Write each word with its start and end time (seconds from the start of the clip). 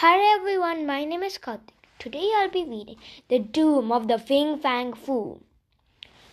Hi 0.00 0.16
everyone, 0.32 0.86
my 0.86 1.04
name 1.04 1.24
is 1.24 1.38
Karthik. 1.38 1.88
Today 1.98 2.30
I'll 2.36 2.48
be 2.48 2.62
reading 2.62 2.98
The 3.28 3.40
Doom 3.40 3.90
of 3.90 4.06
the 4.06 4.16
Fin 4.16 4.60
Fang 4.60 4.92
Foom 4.92 5.40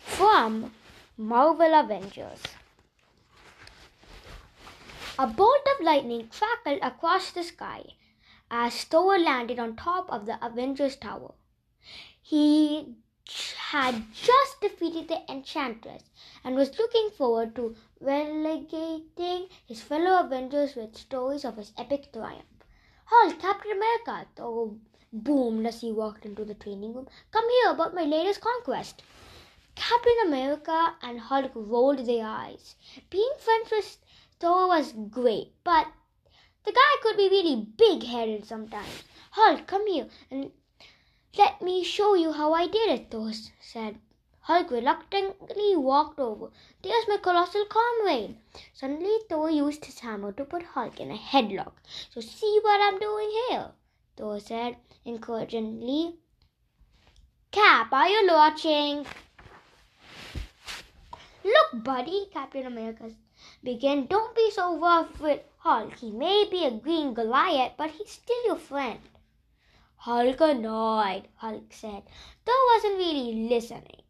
from 0.03 0.71
Marvel 1.17 1.73
Avengers. 1.73 2.43
A 5.17 5.25
bolt 5.25 5.67
of 5.73 5.83
lightning 5.83 6.27
crackled 6.27 6.77
across 6.83 7.31
the 7.31 7.43
sky 7.43 7.81
as 8.51 8.83
Thor 8.83 9.17
landed 9.17 9.57
on 9.57 9.75
top 9.75 10.11
of 10.11 10.27
the 10.27 10.37
Avengers 10.45 10.95
Tower. 10.95 11.33
He 12.21 12.93
had 13.71 14.03
just 14.13 14.61
defeated 14.61 15.07
the 15.07 15.23
Enchantress 15.27 16.03
and 16.43 16.55
was 16.55 16.77
looking 16.77 17.09
forward 17.17 17.55
to 17.55 17.75
relegating 17.99 19.47
his 19.65 19.81
fellow 19.81 20.19
Avengers 20.23 20.75
with 20.75 20.95
stories 20.95 21.43
of 21.43 21.57
his 21.57 21.73
epic 21.79 22.13
triumph. 22.13 22.54
Hulk, 23.07 23.39
Captain 23.39 23.71
America! 23.71 24.27
Thor 24.35 24.75
boomed 25.13 25.67
as 25.67 25.81
he 25.81 25.91
walked 25.91 26.25
into 26.25 26.43
the 26.43 26.55
training 26.55 26.93
room. 26.93 27.07
Come 27.31 27.47
here 27.49 27.71
about 27.71 27.93
my 27.93 28.03
latest 28.03 28.41
conquest. 28.41 29.03
Captain 29.75 30.17
America 30.25 30.95
and 31.01 31.19
Hulk 31.19 31.51
rolled 31.53 31.99
their 31.99 32.25
eyes. 32.25 32.75
Being 33.09 33.31
friends 33.39 33.69
with 33.71 33.97
Thor 34.39 34.67
was 34.67 34.93
great, 35.11 35.53
but 35.63 35.87
the 36.63 36.71
guy 36.71 36.95
could 37.01 37.17
be 37.17 37.29
really 37.29 37.55
big 37.77 38.03
headed 38.03 38.45
sometimes. 38.45 39.03
Hulk, 39.31 39.67
come 39.67 39.85
here 39.87 40.07
and 40.31 40.51
let 41.37 41.61
me 41.61 41.83
show 41.83 42.15
you 42.15 42.31
how 42.31 42.53
I 42.53 42.65
did 42.65 42.89
it, 42.89 43.11
Thor 43.11 43.31
said. 43.61 43.99
Hulk 44.47 44.69
reluctantly 44.69 45.75
walked 45.75 46.19
over. 46.19 46.51
There's 46.83 47.07
my 47.07 47.17
colossal 47.17 47.65
comrade. 47.65 48.37
Suddenly, 48.73 49.17
Thor 49.27 49.49
used 49.49 49.83
his 49.85 49.97
hammer 49.97 50.31
to 50.33 50.45
put 50.45 50.61
Hulk 50.61 50.99
in 50.99 51.09
a 51.09 51.17
headlock. 51.17 51.71
So, 52.11 52.21
see 52.21 52.59
what 52.61 52.79
I'm 52.79 52.99
doing 52.99 53.31
here, 53.49 53.71
Thor 54.15 54.39
said 54.39 54.77
encouragingly. 55.03 56.17
Cap, 57.49 57.91
are 57.91 58.07
you 58.07 58.27
watching? 58.27 59.07
Look, 61.43 61.83
buddy, 61.83 62.27
Captain 62.31 62.67
America 62.67 63.09
began. 63.63 64.05
Don't 64.05 64.35
be 64.35 64.51
so 64.51 64.77
rough 64.77 65.19
with 65.19 65.41
Hulk. 65.57 65.95
He 65.95 66.11
may 66.11 66.47
be 66.51 66.65
a 66.65 66.69
green 66.69 67.15
Goliath, 67.15 67.71
but 67.77 67.89
he's 67.89 68.11
still 68.11 68.45
your 68.45 68.57
friend. 68.57 68.99
Hulk 69.95 70.39
annoyed, 70.39 71.23
Hulk 71.37 71.73
said. 71.73 72.03
Thor 72.45 72.55
wasn't 72.75 72.99
really 72.99 73.49
listening 73.49 74.04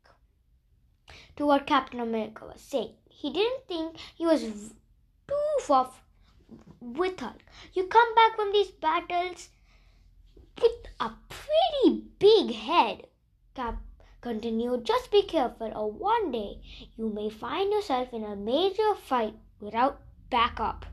to 1.36 1.46
what 1.46 1.68
Captain 1.68 2.00
America 2.00 2.46
was 2.46 2.62
saying. 2.62 2.94
He 3.10 3.32
didn't 3.32 3.68
think 3.68 3.98
he 4.16 4.26
was 4.26 4.42
too 4.42 5.60
far 5.62 5.92
with 6.80 7.20
Hulk. 7.20 7.42
You 7.74 7.86
come 7.86 8.16
back 8.16 8.36
from 8.36 8.52
these 8.52 8.72
battles 8.72 9.50
with 10.62 10.72
a 11.00 11.12
pretty 11.30 12.04
big 12.20 12.54
head, 12.56 13.08
Cap 13.54 13.78
continued. 14.22 14.86
Just 14.86 15.12
be 15.12 15.24
careful, 15.24 15.72
or 15.76 15.92
one 15.92 16.32
day 16.32 16.62
you 16.98 17.10
may 17.10 17.30
find 17.30 17.72
yourself 17.72 18.14
in 18.14 18.24
a 18.24 18.36
major 18.36 18.96
fight 18.96 19.36
without 19.60 20.02
backup. 20.30 20.86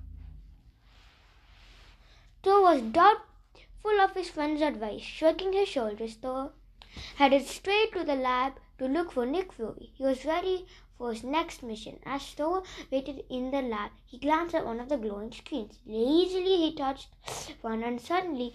Thor 2.42 2.62
was 2.62 2.82
doubtful 2.82 4.00
of 4.00 4.14
his 4.14 4.28
friend's 4.28 4.62
advice. 4.62 5.02
Shrugging 5.02 5.52
his 5.52 5.68
shoulders, 5.68 6.14
Thor 6.14 6.52
headed 7.16 7.46
straight 7.46 7.92
to 7.92 8.04
the 8.04 8.14
lab 8.14 8.54
to 8.78 8.86
look 8.86 9.12
for 9.12 9.24
Nick 9.26 9.52
Fury. 9.52 9.90
He 9.94 10.04
was 10.04 10.24
ready 10.24 10.66
for 10.98 11.12
his 11.12 11.24
next 11.24 11.62
mission. 11.62 11.98
As 12.04 12.22
Thor 12.22 12.62
waited 12.90 13.24
in 13.28 13.50
the 13.50 13.62
lab, 13.62 13.90
he 14.06 14.18
glanced 14.18 14.54
at 14.54 14.64
one 14.64 14.80
of 14.80 14.88
the 14.88 14.96
glowing 14.96 15.32
screens. 15.32 15.78
Lazily, 15.86 16.56
he 16.56 16.74
touched 16.74 17.08
one, 17.60 17.82
and 17.82 18.00
suddenly 18.00 18.54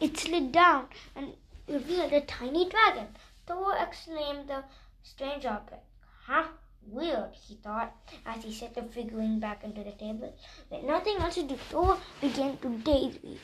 it 0.00 0.16
slid 0.16 0.52
down 0.52 0.88
and 1.14 1.34
revealed 1.68 2.12
a 2.12 2.20
tiny 2.20 2.68
dragon. 2.68 3.08
Thor 3.46 3.76
exclaimed 3.76 4.48
the 4.48 4.64
strange 5.02 5.44
object. 5.46 5.84
Huh? 6.26 6.44
Weird, 6.88 7.34
he 7.34 7.56
thought, 7.56 7.96
as 8.24 8.44
he 8.44 8.52
set 8.52 8.74
the 8.74 8.82
figurine 8.82 9.40
back 9.40 9.64
into 9.64 9.82
the 9.82 9.90
table. 9.90 10.32
With 10.70 10.84
nothing 10.84 11.16
else 11.18 11.34
to 11.34 11.42
do, 11.42 11.56
Thor 11.56 11.98
began 12.20 12.58
to 12.58 12.78
daydream. 12.78 13.40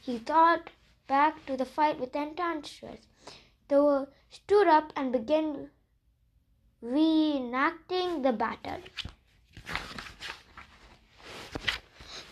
He 0.00 0.18
thought 0.18 0.70
back 1.08 1.44
to 1.46 1.56
the 1.56 1.64
fight 1.64 1.98
with 1.98 2.12
the 2.12 2.20
Thor 3.70 4.08
stood 4.28 4.66
up 4.66 4.92
and 4.96 5.12
began 5.12 5.70
reenacting 6.82 8.24
the 8.24 8.32
battle. 8.32 8.80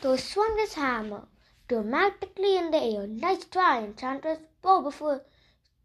Thor 0.01 0.19
swung 0.19 0.59
his 0.59 0.75
hammer 0.75 1.29
dramatically 1.69 2.57
in 2.57 2.73
the 2.73 2.83
air. 2.83 3.07
Nice 3.07 3.45
try, 3.45 3.85
Enchantress. 3.85 4.41
Bow 4.63 4.83
before 4.83 5.25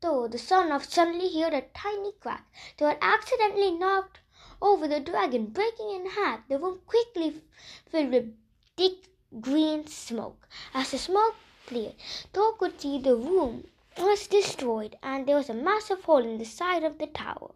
Thor, 0.02 0.28
the 0.28 0.40
son 0.40 0.72
of, 0.72 0.86
suddenly 0.86 1.40
heard 1.40 1.54
a 1.54 1.62
tiny 1.62 2.14
crack. 2.14 2.52
Thor 2.80 2.98
accidentally 3.00 3.74
knocked 3.74 4.22
over 4.60 4.88
the 4.88 5.02
dragon, 5.02 5.46
breaking 5.46 5.92
in 5.92 6.08
half. 6.08 6.48
The 6.48 6.58
room 6.58 6.82
quickly 6.88 7.44
filled 7.92 8.10
with 8.10 8.36
thick 8.76 9.08
green 9.40 9.86
smoke. 9.86 10.48
As 10.74 10.90
the 10.90 10.98
smoke 10.98 11.36
cleared, 11.68 11.94
Thor 12.34 12.58
could 12.58 12.82
see 12.82 12.98
the 12.98 13.16
room 13.16 13.68
was 13.98 14.28
destroyed 14.28 14.98
and 15.04 15.28
there 15.28 15.36
was 15.36 15.50
a 15.50 15.54
massive 15.54 16.04
hole 16.04 16.24
in 16.24 16.38
the 16.38 16.46
side 16.46 16.84
of 16.84 16.98
the 16.98 17.08
tower. 17.08 17.52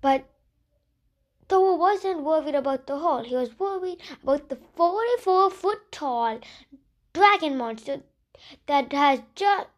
But 0.00 0.28
Thor 1.48 1.78
wasn't 1.78 2.22
worried 2.22 2.54
about 2.54 2.86
the 2.86 2.98
hole. 2.98 3.22
He 3.24 3.34
was 3.34 3.58
worried 3.58 4.00
about 4.22 4.48
the 4.48 4.56
44 4.76 5.50
foot 5.50 5.90
tall 5.90 6.40
dragon 7.12 7.56
monster 7.56 8.02
that 8.66 8.92
has 8.92 9.22
just 9.34 9.68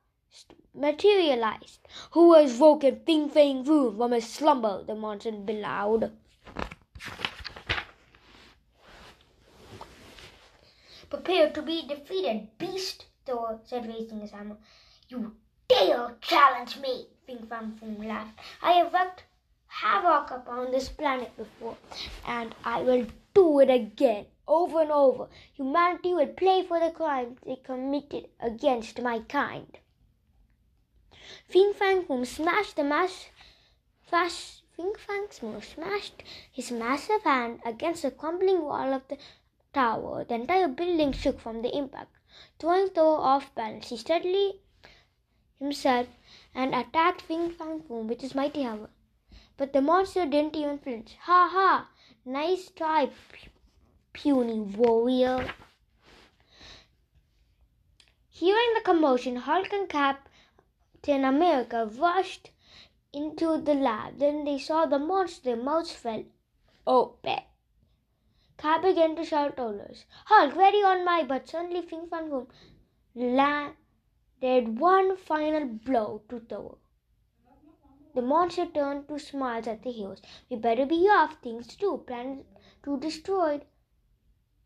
materialized. 0.74 1.80
Who 2.12 2.34
has 2.34 2.58
woken 2.58 3.00
Fin 3.06 3.28
Fang 3.28 3.64
Foom 3.64 3.96
from 3.96 4.12
his 4.12 4.28
slumber? 4.28 4.82
The 4.84 4.94
monster 4.94 5.32
bellowed. 5.32 6.12
Prepare 11.08 11.50
to 11.50 11.62
be 11.62 11.86
defeated, 11.86 12.48
beast, 12.58 13.06
Said, 13.64 13.86
raising 13.86 14.20
his 14.22 14.32
hammer. 14.32 14.56
You 15.08 15.36
dare 15.68 16.16
challenge 16.20 16.78
me, 16.78 17.06
Fin 17.24 17.46
Fang 17.46 17.78
Foom 17.80 18.04
laughed. 18.04 18.36
I 18.60 18.72
have 18.72 18.92
wreaked 18.92 19.22
havoc 19.68 20.32
upon 20.32 20.72
this 20.72 20.88
planet 20.88 21.36
before, 21.36 21.76
and 22.26 22.56
I 22.64 22.82
will 22.82 23.06
do 23.32 23.60
it 23.60 23.70
again, 23.70 24.26
over 24.48 24.80
and 24.80 24.90
over. 24.90 25.28
Humanity 25.52 26.12
will 26.12 26.26
pay 26.26 26.64
for 26.64 26.80
the 26.80 26.90
crimes 26.90 27.38
they 27.46 27.54
committed 27.54 28.26
against 28.40 29.00
my 29.00 29.20
kind. 29.20 29.78
Fin 31.46 31.72
Fang 31.72 32.02
Foom 32.02 32.26
smashed 32.26 32.74
the 32.74 32.82
mass, 32.82 33.28
fast, 34.02 34.62
Fin 34.74 34.92
Fang 34.96 35.28
Foom 35.28 35.62
smashed 35.62 36.24
his 36.50 36.72
massive 36.72 37.22
hand 37.22 37.60
against 37.64 38.02
the 38.02 38.10
crumbling 38.10 38.62
wall 38.62 38.92
of 38.92 39.06
the 39.06 39.18
tower. 39.72 40.24
The 40.24 40.34
entire 40.34 40.66
building 40.66 41.12
shook 41.12 41.38
from 41.38 41.62
the 41.62 41.76
impact. 41.76 42.10
Throwing 42.58 42.90
Thor 42.90 43.18
off 43.18 43.54
balance, 43.54 43.88
he 43.88 43.96
steadied 43.96 44.60
himself 45.58 46.08
and 46.54 46.74
attacked 46.74 47.22
Fin 47.22 47.50
Fang 47.50 47.80
Foom 47.80 48.08
with 48.08 48.20
his 48.20 48.34
mighty 48.34 48.62
hammer. 48.62 48.90
But 49.56 49.72
the 49.72 49.80
monster 49.80 50.26
didn't 50.26 50.56
even 50.56 50.78
flinch. 50.78 51.16
Ha 51.22 51.48
ha! 51.52 51.88
Nice 52.24 52.70
try, 52.70 53.10
puny 54.12 54.60
warrior. 54.60 55.54
Hearing 58.28 58.74
the 58.74 58.80
commotion, 58.80 59.36
Hulk 59.36 59.72
and 59.72 59.88
Captain 59.88 61.24
America 61.24 61.90
rushed 61.92 62.50
into 63.12 63.58
the 63.58 63.74
lab. 63.74 64.18
Then 64.18 64.44
they 64.44 64.58
saw 64.58 64.86
the 64.86 64.98
monster, 64.98 65.42
their 65.42 65.56
mouths 65.56 65.92
fell 65.92 66.24
open. 66.86 67.40
Cap 68.60 68.82
began 68.82 69.16
to 69.16 69.24
shout 69.24 69.58
orders. 69.58 70.04
Hulk, 70.26 70.54
ready 70.54 70.82
on 70.82 71.02
my 71.02 71.22
butt. 71.22 71.48
Suddenly, 71.48 71.80
Fin 71.80 72.06
Fang 72.08 72.28
Foom 72.28 72.46
landed 73.14 74.78
one 74.78 75.16
final 75.16 75.64
blow 75.64 76.22
to 76.28 76.40
Thor. 76.40 76.76
The 78.14 78.20
monster 78.20 78.66
turned 78.66 79.08
to 79.08 79.18
smiles 79.18 79.66
at 79.66 79.82
the 79.82 79.90
heroes. 79.90 80.20
We 80.50 80.56
better 80.56 80.84
be 80.84 81.08
off. 81.08 81.36
Things 81.40 81.68
to 81.68 81.78
do. 81.78 82.04
Planet 82.06 82.44
to 82.82 82.98
destroyed. 82.98 83.64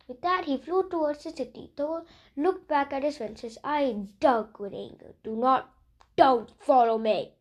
With 0.09 0.23
that, 0.23 0.47
he 0.47 0.59
flew 0.59 0.89
towards 0.89 1.23
the 1.23 1.31
city. 1.31 1.71
Thor 1.77 2.05
looked 2.37 2.67
back 2.67 2.93
at 2.93 3.05
his 3.05 3.19
friends. 3.19 3.43
His 3.43 3.59
eyes 3.63 3.95
dark 4.19 4.59
with 4.59 4.75
anger. 4.75 5.15
Do 5.23 5.37
not, 5.37 5.73
don't 6.17 6.51
follow 6.59 6.99
me. 6.99 7.35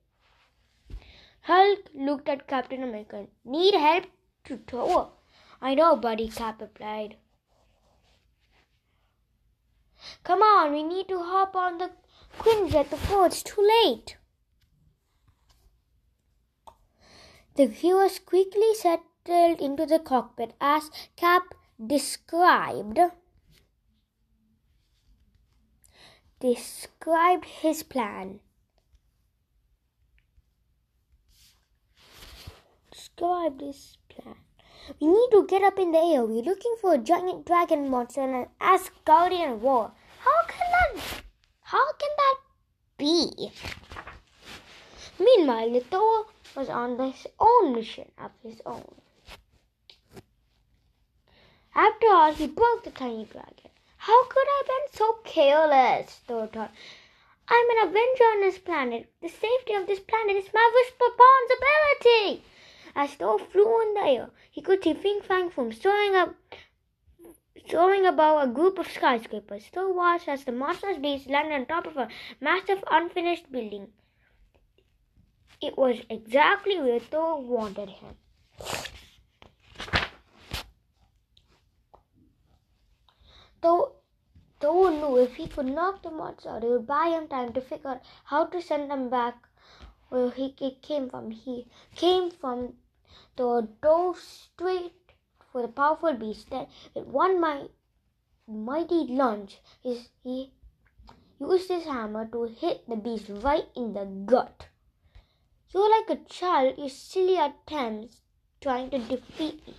Hulk 1.41 1.89
looked 1.95 2.29
at 2.29 2.47
Captain 2.47 2.83
America. 2.83 3.25
Need 3.44 3.73
help 3.73 4.05
to 4.44 4.57
Thor. 4.57 5.13
I 5.63 5.75
know, 5.75 5.95
buddy, 5.95 6.27
Cap 6.27 6.60
replied. 6.60 7.15
Come 10.25 10.42
on, 10.42 10.74
we 10.74 10.83
need 10.83 11.07
to 11.07 11.24
hop 11.24 11.56
on 11.56 11.77
the 11.77 11.92
Quinjet 12.38 12.89
before 12.89 13.27
it's 13.27 13.42
too 13.42 13.65
late. 13.86 14.18
The 17.56 17.68
heroes 17.68 18.19
quickly 18.19 18.75
settled 18.75 19.62
into 19.62 19.86
the 19.86 20.00
cockpit 20.00 20.54
as 20.60 20.92
Cap 21.15 21.44
described. 21.88 23.00
described 26.42 27.45
his 27.45 27.83
plan. 27.83 28.42
Describe 32.92 33.60
this 33.60 33.98
plan. 34.10 34.36
We 35.00 35.07
need 35.07 35.30
to 35.31 35.45
get 35.47 35.63
up 35.63 35.80
in 35.80 35.91
the 35.91 36.00
air. 36.00 36.25
We're 36.25 36.44
looking 36.44 36.75
for 36.81 36.94
a 36.94 36.97
giant 36.97 37.45
dragon 37.45 37.89
monster 37.89 38.21
and 38.21 38.35
an 38.35 38.47
Asgardian 38.59 39.59
war. 39.59 39.91
How 40.19 40.45
can 40.47 40.71
that? 40.71 41.24
How 41.62 41.94
can 41.94 42.09
that 42.18 42.35
be? 42.97 43.51
Meanwhile, 45.19 45.80
Thor 45.89 46.25
was 46.56 46.69
on 46.69 47.00
his 47.00 47.27
own 47.39 47.74
mission 47.74 48.12
of 48.18 48.31
his 48.44 48.62
own. 48.65 48.95
After 51.75 52.07
all, 52.07 52.33
he 52.33 52.47
broke 52.47 52.83
the 52.83 52.91
tiny 52.91 53.25
dragon. 53.25 53.71
How 53.97 54.25
could 54.25 54.47
I 54.47 54.57
have 54.57 54.68
been 54.68 54.97
so 54.97 55.13
careless? 55.24 56.19
Thor 56.27 56.47
thought. 56.47 56.71
I'm 57.47 57.69
an 57.71 57.88
avenger 57.88 58.24
on 58.24 58.41
this 58.41 58.57
planet. 58.57 59.09
The 59.21 59.29
safety 59.29 59.74
of 59.74 59.88
this 59.88 60.00
planet 60.00 60.36
is 60.36 60.53
my 60.53 60.71
responsibility. 60.83 62.44
As 62.95 63.15
Thor 63.15 63.39
flew 63.39 63.81
in 63.81 63.93
the 63.95 64.01
air, 64.01 64.29
he 64.51 64.61
could 64.61 64.83
see 64.83 64.93
Fin 64.93 65.21
Fang 65.21 65.49
Foom 65.49 65.73
soaring 65.73 66.15
up 66.15 66.35
soaring 67.67 68.05
above 68.05 68.43
a 68.43 68.51
group 68.51 68.77
of 68.77 68.87
skyscrapers. 68.87 69.65
Thor 69.67 69.91
watched 69.93 70.27
as 70.27 70.43
the 70.43 70.51
monster's 70.51 70.97
beast 70.97 71.27
landed 71.27 71.55
on 71.55 71.65
top 71.65 71.87
of 71.87 71.97
a 71.97 72.07
massive 72.39 72.83
unfinished 72.91 73.51
building. 73.51 73.93
It 75.61 75.77
was 75.77 76.01
exactly 76.09 76.79
where 76.79 76.99
Thor 76.99 77.41
wanted 77.41 77.89
him. 77.89 78.15
Though 83.61 83.93
Thor 84.59 84.91
knew 84.91 85.17
if 85.17 85.35
he 85.35 85.47
could 85.47 85.65
knock 85.65 86.03
the 86.03 86.11
monster 86.11 86.49
out, 86.49 86.63
it 86.63 86.69
would 86.69 86.85
buy 86.85 87.07
him 87.07 87.27
time 87.27 87.53
to 87.53 87.61
figure 87.61 87.89
out 87.89 88.01
how 88.25 88.45
to 88.45 88.61
send 88.61 88.91
them 88.91 89.09
back 89.09 89.47
where 90.09 90.29
he 90.29 90.51
came 90.81 91.09
from. 91.09 91.31
He 91.31 91.67
came 91.95 92.29
from 92.29 92.73
the 93.36 93.68
dove 93.81 94.18
straight 94.18 94.94
for 95.51 95.62
the 95.62 95.68
powerful 95.68 96.13
beast. 96.13 96.50
Then, 96.50 96.68
with 96.94 97.06
one 97.06 97.39
mighty, 97.39 97.69
mighty 98.48 99.07
lunge, 99.07 99.60
his, 99.81 100.10
he 100.24 100.51
used 101.39 101.69
his 101.69 101.86
hammer 101.86 102.25
to 102.27 102.44
hit 102.44 102.88
the 102.89 102.95
beast 102.95 103.25
right 103.30 103.68
in 103.75 103.94
the 103.94 104.06
gut. 104.06 104.68
You're 105.74 105.89
like 105.89 106.19
a 106.19 106.24
child, 106.30 106.75
you 106.77 106.89
silly 106.89 107.38
attempts 107.38 108.21
trying 108.62 108.89
to 108.92 109.00
defeat 109.00 109.68
me. 109.68 109.75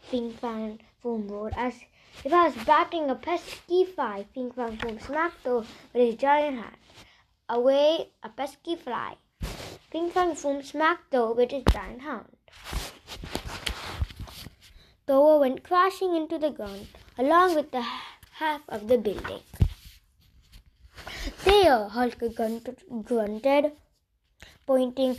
Fin 0.00 0.32
Fang 0.32 0.80
Foom 1.02 1.30
roared 1.30 1.54
as 1.56 1.74
if 2.24 2.32
I 2.32 2.48
was 2.48 2.64
batting 2.64 3.08
a 3.08 3.14
pesky 3.14 3.84
fly, 3.84 4.26
Fin 4.34 4.50
Fang 4.50 4.76
Foom 4.76 5.00
smacked 5.00 5.42
Thor 5.44 5.64
with 5.92 6.02
his 6.02 6.16
giant 6.16 6.56
hand. 6.56 6.76
Away 7.48 8.10
a 8.22 8.28
pesky 8.28 8.76
fly. 8.76 9.16
Fin 9.90 10.10
Fang 10.10 10.32
Foom 10.32 10.64
smacked 10.64 11.12
Thor 11.12 11.34
with 11.34 11.50
his 11.50 11.64
giant 11.70 12.02
hand. 12.02 12.36
Thor 15.10 15.40
went 15.40 15.64
crashing 15.64 16.14
into 16.14 16.38
the 16.38 16.50
ground 16.50 16.86
along 17.18 17.56
with 17.56 17.72
the 17.72 17.82
half 17.82 18.60
of 18.68 18.86
the 18.86 18.96
building. 18.96 19.40
There, 21.44 21.88
Hulk 21.88 22.22
grunted, 22.36 23.72
pointing 24.68 25.18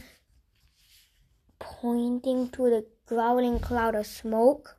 pointing 1.59 2.47
to 2.51 2.69
the 2.69 2.85
growling 3.05 3.59
cloud 3.59 3.95
of 3.95 4.07
smoke. 4.07 4.77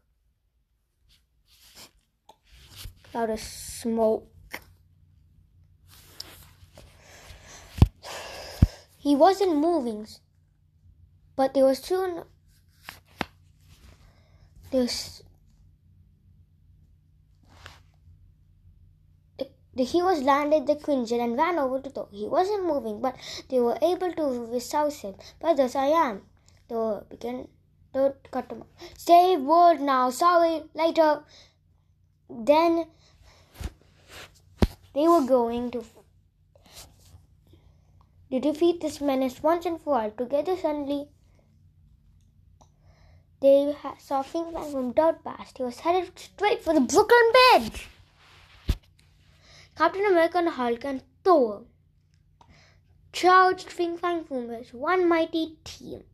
cloud 3.11 3.29
of 3.29 3.41
smoke. 3.41 4.63
He 8.97 9.15
wasn't 9.15 9.57
moving, 9.57 10.07
but 11.37 11.53
there 11.53 11.67
was 11.67 11.81
soon 11.81 12.25
there's 14.73 15.23
the 19.75 19.85
heroes 19.85 20.23
landed 20.23 20.67
the 20.67 20.75
Quinjet 20.75 21.21
and 21.25 21.37
ran 21.37 21.59
over 21.59 21.81
to 21.81 21.89
Thor. 21.89 22.09
He 22.11 22.29
wasn't 22.29 22.67
moving, 22.67 23.01
but 23.01 23.17
they 23.49 23.59
were 23.59 23.79
able 23.81 24.13
to 24.13 24.61
souse 24.61 25.01
him. 25.01 25.15
But 25.41 25.57
thus 25.57 25.75
I 25.75 25.87
am. 25.87 26.23
Thor 26.69 27.07
began 27.09 27.49
to 27.95 28.15
cut 28.31 28.51
him 28.51 28.63
off. 28.63 28.91
Save 28.99 29.41
world 29.41 29.81
now. 29.81 30.11
Sorry, 30.11 30.63
later. 30.75 31.25
Then 32.29 32.87
they 34.95 35.09
were 35.09 35.27
going 35.27 35.71
to, 35.71 35.85
to 38.31 38.41
defeat 38.41 38.83
this 38.83 39.01
menace 39.01 39.43
once 39.43 39.65
and 39.65 39.81
for 39.81 40.03
all. 40.03 40.11
Together, 40.11 40.55
suddenly, 40.55 41.09
they 43.43 43.75
saw 43.99 44.23
Fin 44.23 44.53
Fang 44.53 44.73
Foom 44.73 44.95
dirt 44.95 45.25
past. 45.25 45.59
He 45.59 45.65
was 45.65 45.81
headed 45.81 46.17
straight 46.19 46.63
for 46.63 46.73
the 46.73 46.81
Brooklyn 46.81 47.33
Bridge. 47.33 47.89
Captain 49.77 50.07
America 50.07 50.39
and 50.39 50.49
Hulk 50.51 50.85
and 50.85 51.03
Thor 51.25 51.65
charged 53.13 53.69
Fin 53.71 53.99
Fang 53.99 54.23
Foom 54.25 54.59
as 54.59 54.73
one 54.73 55.09
mighty 55.09 55.57
team. 55.65 56.05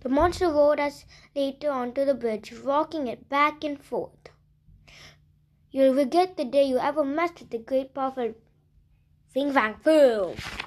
The 0.00 0.08
monster 0.08 0.48
rode 0.48 0.78
us 0.78 1.04
later 1.34 1.70
onto 1.70 2.04
the 2.04 2.14
bridge, 2.14 2.52
rocking 2.52 3.08
it 3.08 3.28
back 3.28 3.64
and 3.64 3.82
forth. 3.82 4.28
You'll 5.70 5.94
regret 5.94 6.36
the 6.36 6.44
day 6.44 6.64
you 6.64 6.78
ever 6.78 7.02
messed 7.02 7.40
with 7.40 7.50
the 7.50 7.58
great 7.58 7.92
powerful 7.92 8.34
Fin 9.32 9.52
Fang 9.52 9.74
Foom. 9.74 10.61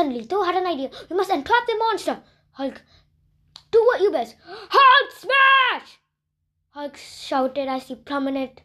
Suddenly, 0.00 0.24
Thor 0.24 0.46
had 0.46 0.54
an 0.54 0.66
idea. 0.66 0.90
We 1.10 1.16
must 1.16 1.28
entrap 1.30 1.66
the 1.66 1.76
monster. 1.76 2.22
Hulk, 2.52 2.80
do 3.70 3.84
what 3.84 4.00
you 4.00 4.10
best. 4.10 4.34
Hulk 4.46 5.12
smash! 5.12 5.98
Hulk 6.70 6.96
shouted 6.96 7.68
as 7.68 7.88
he 7.88 7.96
plummeted 7.96 8.62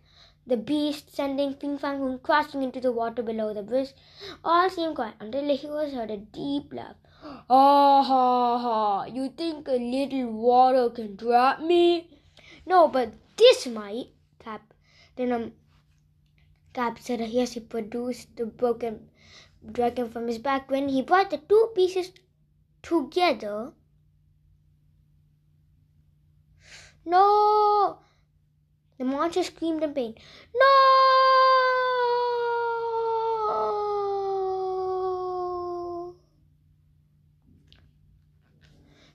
the 0.48 0.56
beast, 0.56 1.14
sending 1.14 1.54
Fin 1.54 1.78
Fang 1.78 2.20
crashing 2.20 2.64
into 2.64 2.80
the 2.80 2.94
water 2.94 3.22
below 3.22 3.54
the 3.54 3.64
bridge. 3.64 3.90
All 4.46 4.70
seemed 4.70 4.96
quiet 4.96 5.16
until 5.20 5.54
he 5.58 5.68
was 5.68 5.92
heard 5.92 6.10
a 6.10 6.16
deep 6.16 6.74
laugh. 6.74 6.96
Ah 7.50 8.02
ha 8.02 8.58
ha! 8.58 9.04
You 9.04 9.28
think 9.28 9.68
a 9.68 9.74
little 9.74 10.32
water 10.32 10.90
can 10.90 11.18
trap 11.18 11.60
me? 11.60 12.18
No, 12.66 12.88
but 12.88 13.12
this 13.36 13.68
might. 13.68 14.08
Cap. 14.40 14.74
Then 15.18 15.34
um, 15.34 15.52
Cap 16.74 16.98
said 16.98 17.20
yes, 17.20 17.52
he 17.52 17.60
produced 17.60 18.38
the 18.38 18.46
broken 18.46 19.10
dragon 19.72 20.10
from 20.10 20.28
his 20.28 20.38
back. 20.38 20.70
When 20.70 20.90
he 20.90 21.02
brought 21.02 21.30
the 21.30 21.38
two 21.38 21.72
pieces 21.76 22.12
together, 22.82 23.74
no! 27.06 28.00
The 28.98 29.04
monster 29.04 29.44
screamed 29.44 29.84
in 29.84 29.94
pain. 29.94 30.16
No! 30.56 30.66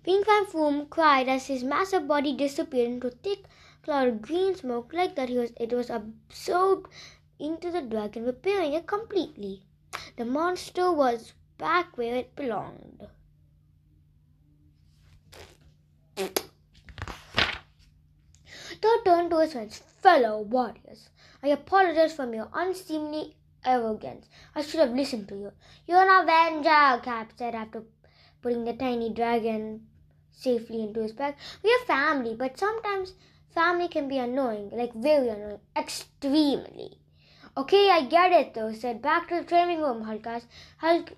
Fin 0.02 0.24
Fang 0.24 0.46
Foom 0.46 0.88
cried 0.88 1.28
as 1.28 1.46
his 1.46 1.62
massive 1.62 2.08
body 2.08 2.32
disappeared 2.34 2.90
into 2.90 3.10
thick 3.10 3.44
cloud 3.82 4.08
of 4.08 4.22
green 4.22 4.54
smoke 4.54 4.92
like 4.92 5.14
that 5.16 5.28
he 5.28 5.36
was, 5.36 5.52
it 5.56 5.72
was 5.72 5.90
absorbed 5.90 6.90
into 7.38 7.70
the 7.70 7.82
dragon, 7.82 8.24
repairing 8.24 8.72
it 8.72 8.86
completely. 8.86 9.62
The 10.20 10.26
monster 10.26 10.92
was 10.92 11.32
back 11.56 11.96
where 11.96 12.14
it 12.14 12.36
belonged. 12.36 13.08
Thor 18.82 19.02
turned 19.02 19.30
to 19.30 19.38
his 19.38 19.78
fellow 19.78 20.42
warriors. 20.42 21.08
I 21.42 21.48
apologize 21.48 22.12
for 22.12 22.30
your 22.34 22.50
unseemly 22.52 23.34
arrogance. 23.64 24.28
I 24.54 24.60
should 24.60 24.80
have 24.80 24.90
listened 24.90 25.26
to 25.28 25.36
you. 25.36 25.52
You're 25.86 26.02
an 26.02 26.28
avenger, 26.28 27.02
Cap 27.02 27.32
said 27.38 27.54
after 27.54 27.84
putting 28.42 28.66
the 28.66 28.74
tiny 28.74 29.08
dragon 29.14 29.86
safely 30.30 30.82
into 30.82 31.00
his 31.00 31.14
bag. 31.14 31.36
We 31.62 31.72
are 31.72 31.86
family, 31.86 32.34
but 32.34 32.58
sometimes 32.58 33.14
family 33.54 33.88
can 33.88 34.06
be 34.06 34.18
annoying, 34.18 34.68
like 34.74 34.92
very 34.92 35.30
annoying, 35.30 35.60
extremely. 35.74 36.99
Okay, 37.56 37.90
I 37.90 38.04
get 38.04 38.32
it 38.32 38.54
though, 38.54 38.72
said 38.72 39.02
back 39.02 39.28
to 39.28 39.40
the 39.40 39.44
training 39.44 39.80
room, 39.80 40.02
Hulk 40.02 40.26
Hulk 40.78 41.12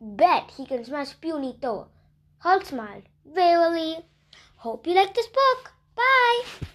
bet 0.00 0.50
he 0.56 0.64
can 0.64 0.84
smash 0.84 1.20
puny 1.20 1.56
Thor. 1.60 1.88
Hulk 2.38 2.64
smiled. 2.64 3.04
Verily. 3.26 3.98
Hope 4.56 4.86
you 4.86 4.94
like 4.94 5.14
this 5.14 5.26
book. 5.26 5.72
Bye. 5.94 6.68